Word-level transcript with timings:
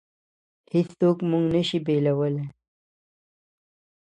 هېڅوک 0.73 1.17
موږ 1.29 1.43
نشي 1.55 1.79
بېلولی. 1.85 2.45